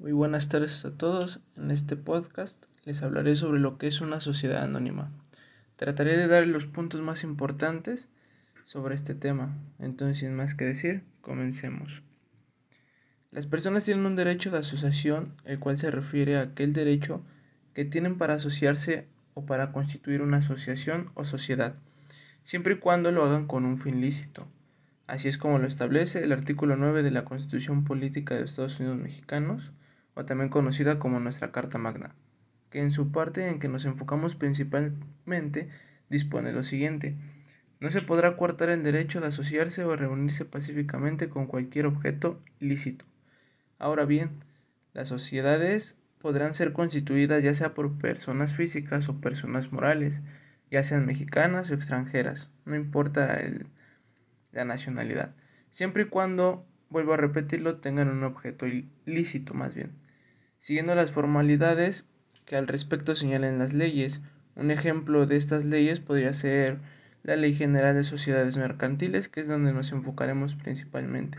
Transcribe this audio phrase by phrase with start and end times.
[0.00, 1.40] Muy buenas tardes a todos.
[1.56, 5.10] En este podcast les hablaré sobre lo que es una sociedad anónima.
[5.74, 8.08] Trataré de dar los puntos más importantes
[8.64, 9.58] sobre este tema.
[9.80, 12.04] Entonces, sin más que decir, comencemos.
[13.32, 17.20] Las personas tienen un derecho de asociación, el cual se refiere a aquel derecho
[17.74, 21.74] que tienen para asociarse o para constituir una asociación o sociedad,
[22.44, 24.46] siempre y cuando lo hagan con un fin lícito.
[25.08, 28.98] Así es como lo establece el artículo 9 de la Constitución Política de Estados Unidos
[28.98, 29.72] Mexicanos,
[30.18, 32.12] o también conocida como nuestra Carta Magna,
[32.70, 35.68] que en su parte en que nos enfocamos principalmente
[36.10, 37.14] dispone lo siguiente.
[37.78, 43.04] No se podrá coartar el derecho de asociarse o reunirse pacíficamente con cualquier objeto lícito.
[43.78, 44.30] Ahora bien,
[44.92, 50.20] las sociedades podrán ser constituidas ya sea por personas físicas o personas morales,
[50.68, 53.38] ya sean mexicanas o extranjeras, no importa
[54.50, 55.32] la nacionalidad,
[55.70, 60.07] siempre y cuando, vuelvo a repetirlo, tengan un objeto ilícito más bien
[60.58, 62.04] siguiendo las formalidades
[62.44, 64.20] que al respecto señalan las leyes.
[64.56, 66.78] Un ejemplo de estas leyes podría ser
[67.22, 71.38] la Ley General de Sociedades Mercantiles, que es donde nos enfocaremos principalmente.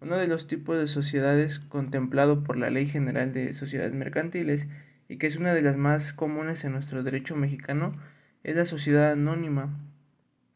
[0.00, 4.66] Uno de los tipos de sociedades contemplado por la Ley General de Sociedades Mercantiles
[5.08, 7.96] y que es una de las más comunes en nuestro derecho mexicano
[8.42, 9.78] es la sociedad anónima.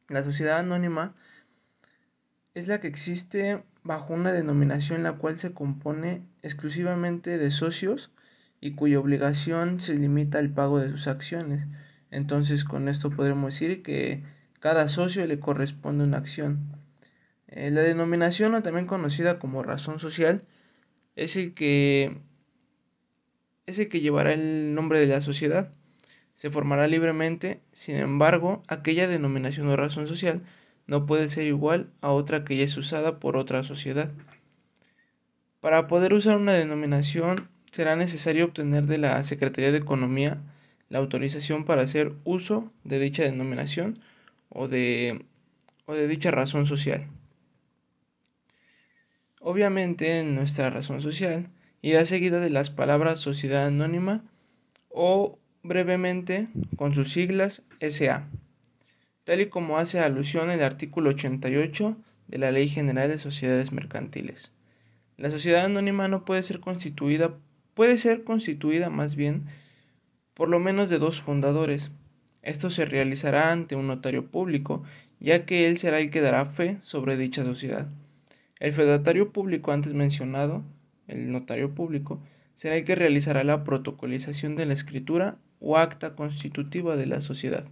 [0.09, 1.15] La sociedad anónima
[2.55, 8.11] es la que existe bajo una denominación la cual se compone exclusivamente de socios
[8.61, 11.67] y cuya obligación se limita al pago de sus acciones.
[12.11, 14.23] Entonces con esto podremos decir que
[14.61, 16.61] cada socio le corresponde una acción.
[17.49, 20.43] Eh, la denominación o también conocida como razón social
[21.17, 22.19] es el que
[23.67, 25.73] es el que llevará el nombre de la sociedad.
[26.35, 30.43] Se formará libremente, sin embargo, aquella denominación o razón social
[30.87, 34.11] no puede ser igual a otra que ya es usada por otra sociedad.
[35.61, 40.43] Para poder usar una denominación será necesario obtener de la Secretaría de Economía
[40.91, 43.99] la autorización para hacer uso de dicha denominación
[44.51, 45.25] o de,
[46.09, 47.07] dicha razón social.
[49.41, 51.49] Obviamente nuestra razón social
[51.83, 54.23] irá seguida de las palabras sociedad anónima
[54.91, 58.29] o brevemente con sus siglas SA
[59.25, 61.97] tal y como hace alusión el artículo 88
[62.29, 64.53] de la Ley General de Sociedades Mercantiles.
[65.17, 67.35] La sociedad anónima no puede ser constituida,
[67.75, 69.45] puede ser constituida más bien
[70.35, 71.91] por lo menos de dos fundadores.
[72.43, 74.83] Esto se realizará ante un notario público,
[75.21, 77.89] ya que él será el que dará fe sobre dicha sociedad.
[78.61, 80.63] El fedatario público antes mencionado,
[81.09, 82.21] el notario público,
[82.55, 87.65] será el que realizará la protocolización de la escritura o acta constitutiva de la sociedad.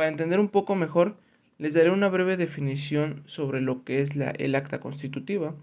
[0.00, 1.18] Para entender un poco mejor,
[1.58, 5.54] les daré una breve definición sobre lo que es la, el acta constitutiva,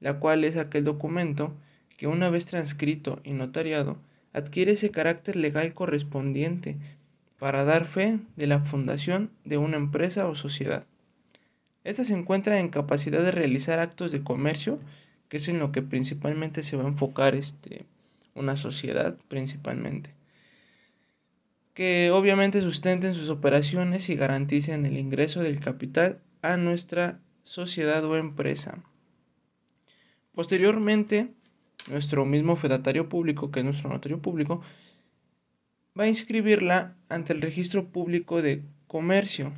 [0.00, 1.52] la cual es aquel documento
[1.98, 3.98] que una vez transcrito y notariado
[4.32, 6.78] adquiere ese carácter legal correspondiente
[7.38, 10.86] para dar fe de la fundación de una empresa o sociedad.
[11.84, 14.80] Esta se encuentra en capacidad de realizar actos de comercio,
[15.28, 17.84] que es en lo que principalmente se va a enfocar este,
[18.34, 20.15] una sociedad principalmente
[21.76, 28.16] que obviamente sustenten sus operaciones y garanticen el ingreso del capital a nuestra sociedad o
[28.16, 28.82] empresa.
[30.34, 31.34] Posteriormente,
[31.90, 34.62] nuestro mismo fedatario público, que es nuestro notario público,
[35.98, 39.52] va a inscribirla ante el registro público de comercio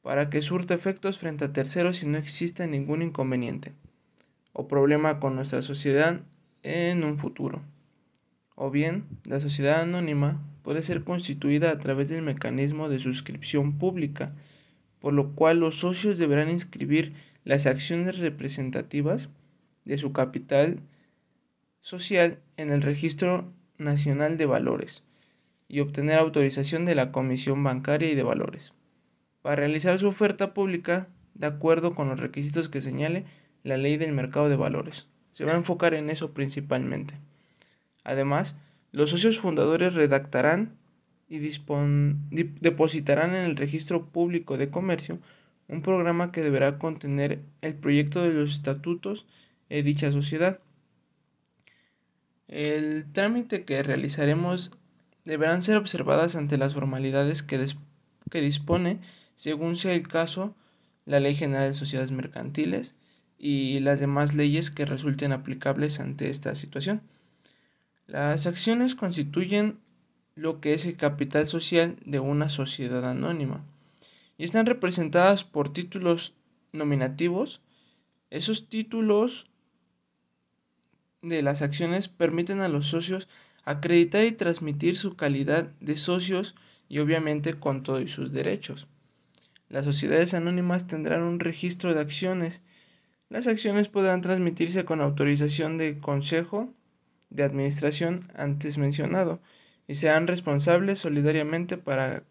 [0.00, 3.74] para que surta efectos frente a terceros si no existe ningún inconveniente
[4.54, 6.22] o problema con nuestra sociedad
[6.62, 7.60] en un futuro.
[8.56, 14.32] O bien, la sociedad anónima puede ser constituida a través del mecanismo de suscripción pública,
[14.98, 17.12] por lo cual los socios deberán inscribir
[17.44, 19.28] las acciones representativas
[19.84, 20.80] de su capital
[21.80, 25.04] social en el Registro Nacional de Valores
[25.68, 28.72] y obtener autorización de la Comisión Bancaria y de Valores
[29.42, 33.26] para realizar su oferta pública de acuerdo con los requisitos que señale
[33.64, 35.08] la Ley del Mercado de Valores.
[35.32, 37.14] Se va a enfocar en eso principalmente.
[38.06, 38.54] Además,
[38.92, 40.76] los socios fundadores redactarán
[41.28, 45.18] y depositarán en el registro público de comercio
[45.66, 49.26] un programa que deberá contener el proyecto de los estatutos
[49.68, 50.60] de dicha sociedad.
[52.46, 54.70] El trámite que realizaremos
[55.24, 57.66] deberán ser observadas ante las formalidades que,
[58.30, 59.00] que dispone,
[59.34, 60.54] según sea el caso,
[61.06, 62.94] la Ley General de Sociedades Mercantiles
[63.36, 67.02] y las demás leyes que resulten aplicables ante esta situación.
[68.06, 69.80] Las acciones constituyen
[70.36, 73.64] lo que es el capital social de una sociedad anónima
[74.38, 76.32] y están representadas por títulos
[76.72, 77.60] nominativos.
[78.30, 79.48] Esos títulos
[81.22, 83.28] de las acciones permiten a los socios
[83.64, 86.54] acreditar y transmitir su calidad de socios
[86.88, 88.86] y obviamente con todos sus derechos.
[89.68, 92.62] Las sociedades anónimas tendrán un registro de acciones.
[93.30, 96.72] Las acciones podrán transmitirse con autorización del Consejo
[97.30, 99.40] de Administración antes mencionado
[99.88, 102.24] y serán responsables solidariamente para,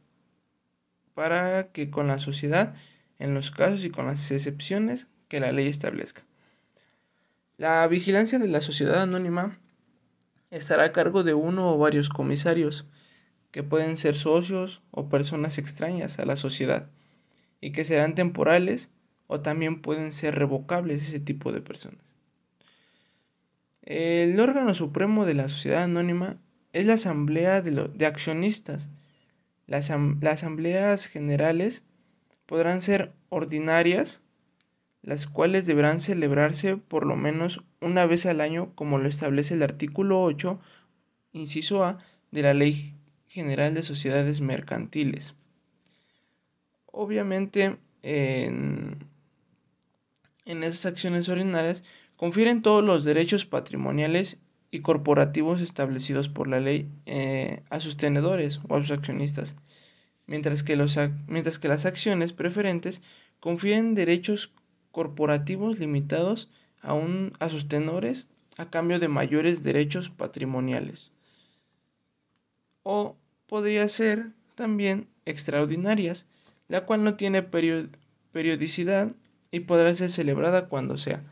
[1.13, 2.75] para que con la sociedad
[3.19, 6.23] en los casos y con las excepciones que la ley establezca.
[7.57, 9.57] La vigilancia de la sociedad anónima
[10.51, 12.85] estará a cargo de uno o varios comisarios,
[13.51, 16.89] que pueden ser socios o personas extrañas a la sociedad,
[17.61, 18.89] y que serán temporales
[19.27, 22.14] o también pueden ser revocables ese tipo de personas.
[23.85, 26.37] El órgano supremo de la sociedad anónima
[26.73, 28.89] es la asamblea de, accionistas.
[29.67, 31.83] las asambleas generales
[32.45, 34.21] podrán ser ordinarias
[35.05, 39.61] las cuales deberán celebrarse por lo menos una vez al año como lo establece el
[39.61, 40.59] artículo 8,
[41.31, 41.99] inciso A,
[42.31, 42.95] de la Ley
[43.27, 45.35] General de Sociedades Mercantiles.
[46.87, 48.97] Obviamente, en,
[50.45, 51.83] esas acciones ordinarias
[52.17, 54.37] confieren todos los derechos patrimoniales
[54.71, 59.55] y corporativos establecidos por la ley eh, a sus tenedores o a sus accionistas,
[60.27, 63.01] mientras que, las acciones preferentes
[63.39, 64.51] confieren derechos
[64.91, 66.49] corporativos limitados
[66.81, 66.99] a,
[67.39, 68.27] a sus tenores
[68.57, 71.11] a cambio de mayores derechos patrimoniales.
[72.83, 73.17] O
[73.47, 76.25] podría ser también extraordinarias,
[76.67, 77.43] la cual no tiene
[78.31, 79.11] periodicidad
[79.51, 81.23] y podrá ser celebrada cuando sea,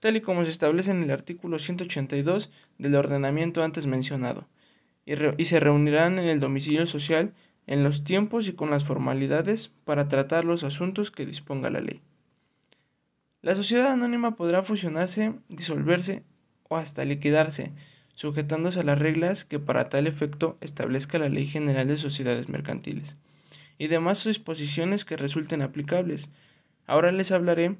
[0.00, 4.48] tal y como se establece en el artículo 182 del ordenamiento antes mencionado,
[5.06, 7.32] y, se reunirán en el domicilio social
[7.66, 12.00] en los tiempos y con las formalidades para tratar los asuntos que disponga la ley.
[13.42, 16.22] La sociedad anónima podrá fusionarse, disolverse
[16.68, 17.72] o hasta liquidarse,
[18.14, 23.16] sujetándose a las reglas que para tal efecto establezca la Ley General de Sociedades Mercantiles
[23.78, 26.28] y demás disposiciones que resulten aplicables.
[26.86, 27.78] Ahora les hablaré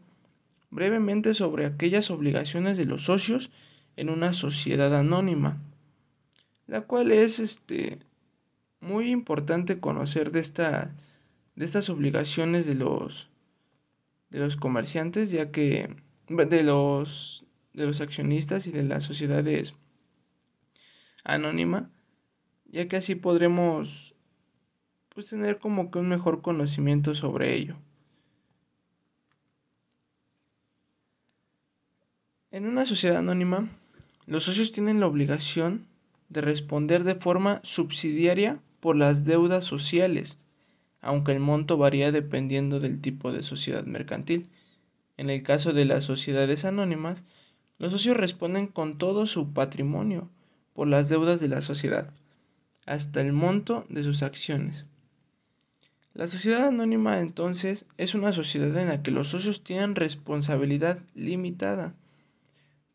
[0.70, 3.50] brevemente sobre aquellas obligaciones de los socios
[3.96, 5.60] en una sociedad anónima,
[6.66, 7.98] la cual es este
[8.80, 10.94] muy importante conocer de esta
[11.56, 13.28] de estas obligaciones de los
[14.30, 15.94] de los comerciantes, ya que
[16.28, 17.44] de los
[17.74, 19.74] de los accionistas y de las sociedades
[21.24, 21.90] anónima,
[22.66, 24.14] ya que así podremos
[25.08, 27.76] pues tener como que un mejor conocimiento sobre ello.
[32.50, 33.68] En una sociedad anónima,
[34.26, 35.86] los socios tienen la obligación
[36.28, 40.38] de responder de forma subsidiaria por las deudas sociales
[41.02, 44.48] aunque el monto varía dependiendo del tipo de sociedad mercantil.
[45.16, 47.22] En el caso de las sociedades anónimas,
[47.78, 50.28] los socios responden con todo su patrimonio
[50.74, 52.10] por las deudas de la sociedad,
[52.86, 54.84] hasta el monto de sus acciones.
[56.12, 61.94] La sociedad anónima entonces es una sociedad en la que los socios tienen responsabilidad limitada.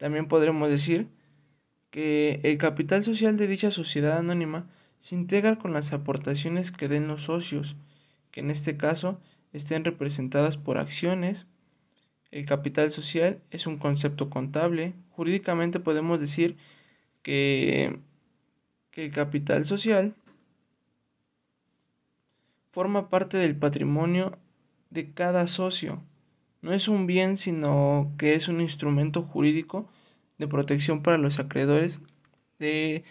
[0.06, 1.07] También podremos decir
[1.90, 4.69] que el capital social de dicha sociedad anónima
[5.00, 7.75] se integra con las aportaciones que den los socios
[8.30, 9.19] que en este caso
[9.52, 11.48] estén representadas por acciones.
[12.30, 14.94] El capital social es un concepto contable.
[15.10, 16.56] Jurídicamente podemos decir
[17.24, 17.98] que,
[18.92, 20.14] el capital social
[22.69, 24.38] forma parte del patrimonio
[24.92, 26.04] de cada socio.
[26.66, 29.88] No es un bien, sino que es un instrumento jurídico
[30.40, 32.00] de protección para los acreedores
[32.57, 33.04] de,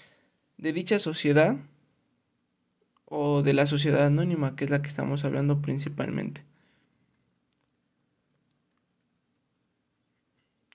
[0.58, 1.54] dicha sociedad
[3.04, 6.42] o de la sociedad anónima, que es la que estamos hablando principalmente.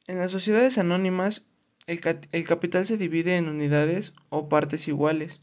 [0.07, 1.45] En las sociedades anónimas,
[1.85, 5.41] el, capital se divide en unidades o partes iguales.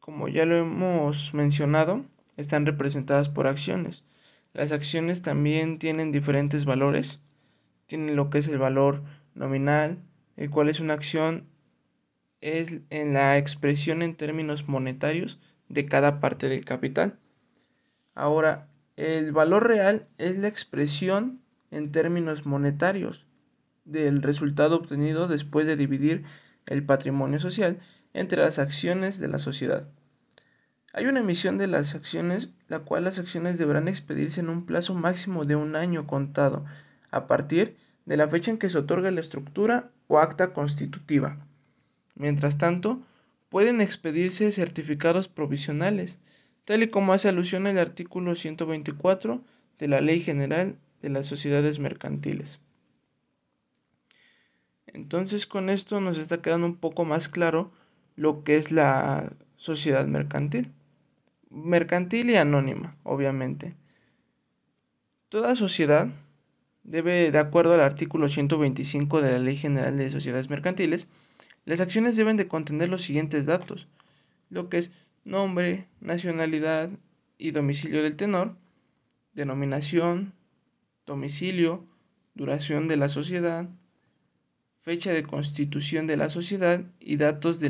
[0.00, 2.06] Como ya lo hemos mencionado,
[2.38, 4.04] están representadas por acciones.
[4.54, 7.20] Las acciones también tienen diferentes valores.
[7.86, 9.02] Tienen lo que es el valor
[9.34, 9.98] nominal,
[10.36, 11.46] el cual es una acción
[12.42, 17.18] es en la expresión en términos monetarios de cada parte del capital.
[18.14, 21.40] Ahora, el valor real es la expresión
[21.70, 23.26] en términos monetarios
[23.84, 26.24] del resultado obtenido después de dividir
[26.66, 27.80] el patrimonio social
[28.12, 29.88] entre las acciones de la sociedad.
[30.94, 34.94] Hay una emisión de las acciones, la cual las acciones deberán expedirse en un plazo
[34.94, 36.66] máximo de un año contado,
[37.10, 41.38] a partir de la fecha en que se otorga la estructura o acta constitutiva.
[42.14, 43.00] Mientras tanto,
[43.48, 46.18] pueden expedirse certificados provisionales,
[46.64, 49.42] tal y como hace alusión el artículo 124
[49.78, 52.60] de la Ley General de las Sociedades Mercantiles.
[54.86, 57.72] Entonces con esto nos está quedando un poco más claro
[58.14, 60.70] lo que es la sociedad mercantil.
[61.54, 63.74] Mercantil y anónima, obviamente.
[65.28, 66.08] Toda sociedad
[66.82, 71.08] debe, de acuerdo al artículo 125 de la Ley General de Sociedades Mercantiles,
[71.66, 73.86] las acciones deben de contener los siguientes datos,
[74.48, 74.90] lo que es
[75.24, 76.88] nombre, nacionalidad
[77.36, 78.56] y domicilio del tenor,
[79.34, 80.32] denominación,
[81.04, 81.84] domicilio,
[82.34, 83.68] duración de la sociedad,
[84.80, 87.62] fecha de constitución de la sociedad y datos,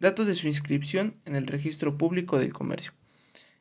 [0.00, 2.92] datos de su inscripción en el registro público del comercio.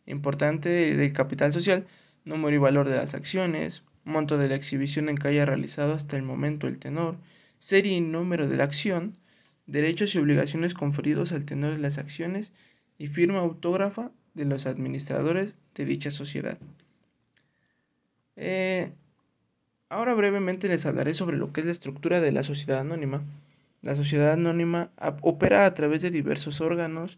[0.05, 1.85] Importante del capital social,
[2.25, 6.15] número y valor de las acciones, monto de la exhibición en que haya realizado hasta
[6.15, 7.17] el momento el tenor,
[7.59, 9.15] serie y número de la acción,
[9.65, 12.53] derechos y obligaciones conferidos al tenor de las acciones
[12.97, 16.57] y firma autógrafa de los administradores de dicha sociedad.
[18.35, 18.91] Eh,
[19.89, 23.24] ahora brevemente les hablaré sobre lo que es la estructura de la sociedad anónima.
[23.81, 24.89] La sociedad anónima
[25.21, 27.17] opera a través de diversos órganos,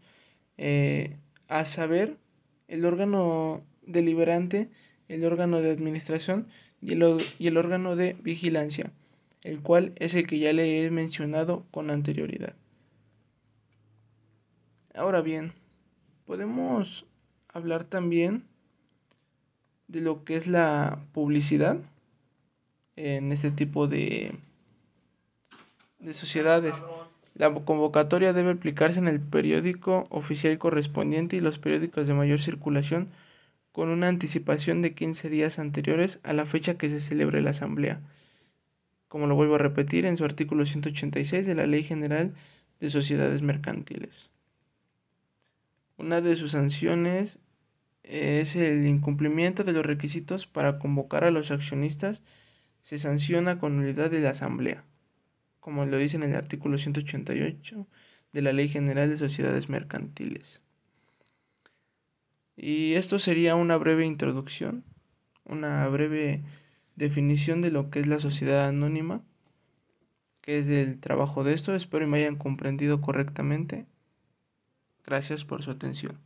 [0.58, 1.16] eh,
[1.48, 2.18] a saber,
[2.68, 4.70] el órgano deliberante,
[5.08, 6.48] el órgano de administración
[6.82, 8.92] y el, órgano de vigilancia,
[9.42, 12.54] el cual es el que ya le he mencionado con anterioridad.
[14.94, 15.54] Ahora bien,
[16.26, 17.06] podemos
[17.48, 18.44] hablar también
[19.88, 21.78] de lo que es la publicidad
[22.96, 24.38] en este tipo de
[26.14, 26.76] sociedades.
[27.38, 33.10] La convocatoria debe aplicarse en el periódico oficial correspondiente y los periódicos de mayor circulación
[33.72, 38.02] con una anticipación de 15 días anteriores a la fecha que se celebre la asamblea.
[39.08, 42.34] Como lo vuelvo a repetir en su artículo 186 de la Ley General
[42.80, 44.32] de Sociedades Mercantiles.
[45.96, 47.38] Una de sus sanciones
[48.02, 52.24] es el incumplimiento de los requisitos para convocar a los accionistas
[52.82, 54.84] se sanciona con unidad de la asamblea,
[55.68, 57.88] como lo dice en el artículo 188
[58.32, 60.62] de la Ley General de Sociedades Mercantiles.
[62.56, 64.86] Y esto sería una breve introducción,
[65.44, 66.42] una breve
[66.96, 69.22] definición de lo que es la sociedad anónima,
[70.40, 71.76] que es el trabajo de esto.
[71.76, 73.86] Espero que me hayan comprendido correctamente.
[75.06, 76.18] Gracias por su atención.